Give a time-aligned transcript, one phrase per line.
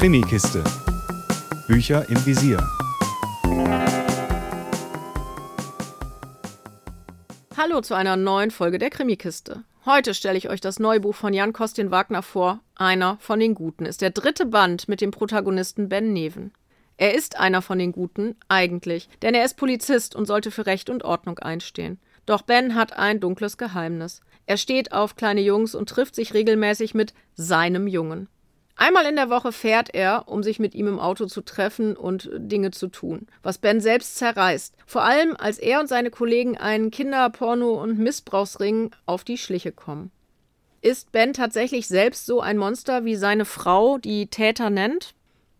[0.00, 0.64] Krimikiste.
[1.68, 2.56] Bücher im Visier.
[7.54, 9.62] Hallo zu einer neuen Folge der Krimikiste.
[9.84, 12.60] Heute stelle ich euch das neue Buch von Jan Kostin Wagner vor.
[12.76, 16.54] Einer von den Guten ist der dritte Band mit dem Protagonisten Ben Neven.
[16.96, 20.88] Er ist einer von den Guten, eigentlich, denn er ist Polizist und sollte für Recht
[20.88, 22.00] und Ordnung einstehen.
[22.24, 24.22] Doch Ben hat ein dunkles Geheimnis.
[24.46, 28.28] Er steht auf kleine Jungs und trifft sich regelmäßig mit seinem Jungen.
[28.82, 32.30] Einmal in der Woche fährt er, um sich mit ihm im Auto zu treffen und
[32.32, 34.74] Dinge zu tun, was Ben selbst zerreißt.
[34.86, 40.10] Vor allem, als er und seine Kollegen einen Kinderporno- und Missbrauchsring auf die Schliche kommen.
[40.80, 45.14] Ist Ben tatsächlich selbst so ein Monster, wie seine Frau die Täter nennt?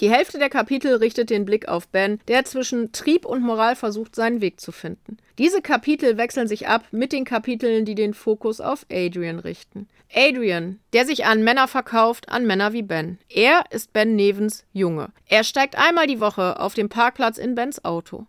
[0.00, 4.16] Die Hälfte der Kapitel richtet den Blick auf Ben, der zwischen Trieb und Moral versucht,
[4.16, 5.18] seinen Weg zu finden.
[5.38, 9.88] Diese Kapitel wechseln sich ab mit den Kapiteln, die den Fokus auf Adrian richten.
[10.12, 13.18] Adrian, der sich an Männer verkauft, an Männer wie Ben.
[13.28, 15.10] Er ist Ben Nevens Junge.
[15.28, 18.26] Er steigt einmal die Woche auf dem Parkplatz in Bens Auto.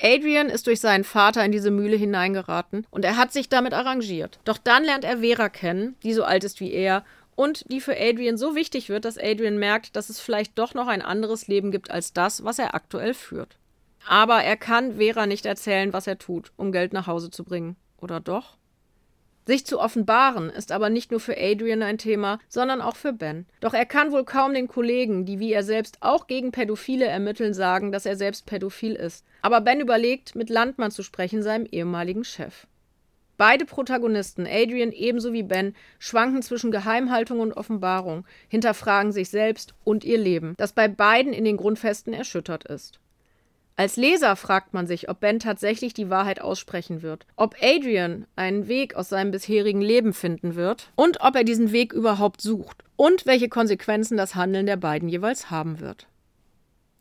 [0.00, 4.40] Adrian ist durch seinen Vater in diese Mühle hineingeraten und er hat sich damit arrangiert.
[4.44, 7.04] Doch dann lernt er Vera kennen, die so alt ist wie er
[7.36, 10.86] und die für Adrian so wichtig wird, dass Adrian merkt, dass es vielleicht doch noch
[10.86, 13.56] ein anderes Leben gibt als das, was er aktuell führt.
[14.06, 17.76] Aber er kann Vera nicht erzählen, was er tut, um Geld nach Hause zu bringen.
[17.98, 18.56] Oder doch?
[19.46, 23.46] Sich zu offenbaren ist aber nicht nur für Adrian ein Thema, sondern auch für Ben.
[23.60, 27.52] Doch er kann wohl kaum den Kollegen, die wie er selbst auch gegen Pädophile ermitteln,
[27.52, 29.24] sagen, dass er selbst pädophil ist.
[29.42, 32.66] Aber Ben überlegt, mit Landmann zu sprechen, seinem ehemaligen Chef.
[33.36, 40.04] Beide Protagonisten, Adrian ebenso wie Ben, schwanken zwischen Geheimhaltung und Offenbarung, hinterfragen sich selbst und
[40.04, 43.00] ihr Leben, das bei beiden in den Grundfesten erschüttert ist.
[43.76, 48.68] Als Leser fragt man sich, ob Ben tatsächlich die Wahrheit aussprechen wird, ob Adrian einen
[48.68, 53.26] Weg aus seinem bisherigen Leben finden wird und ob er diesen Weg überhaupt sucht und
[53.26, 56.06] welche Konsequenzen das Handeln der beiden jeweils haben wird.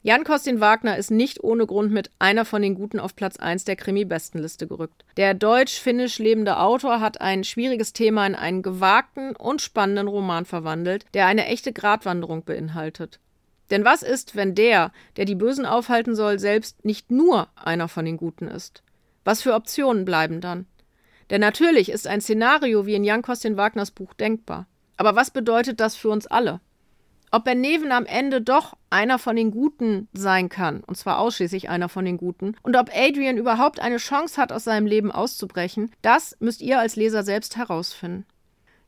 [0.05, 3.63] Jan Kostin Wagner ist nicht ohne Grund mit einer von den Guten auf Platz 1
[3.63, 5.05] der Krimi-Bestenliste gerückt.
[5.15, 11.05] Der deutsch-finnisch lebende Autor hat ein schwieriges Thema in einen gewagten und spannenden Roman verwandelt,
[11.13, 13.21] der eine echte Gratwanderung beinhaltet.
[13.71, 18.03] Denn was ist, wenn der, der die Bösen aufhalten soll, selbst nicht nur einer von
[18.03, 18.83] den Guten ist?
[19.23, 20.65] Was für Optionen bleiben dann?
[21.29, 24.67] Denn natürlich ist ein Szenario wie in Jan Kostin Wagners Buch denkbar.
[24.97, 26.59] Aber was bedeutet das für uns alle?
[27.33, 31.67] Ob Ben Neven am Ende doch einer von den Guten sein kann, und zwar ausschließlich
[31.67, 35.89] einer von den Guten, und ob Adrian überhaupt eine Chance hat, aus seinem Leben auszubrechen,
[36.03, 38.27] das müsst ihr als Leser selbst herausfinden.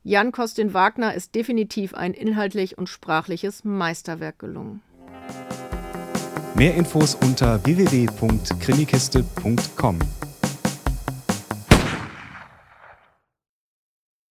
[0.03, 4.83] Jan Kostin Wagner ist definitiv ein inhaltlich und sprachliches Meisterwerk gelungen.
[6.53, 9.99] Mehr Infos unter www.krimikiste.com.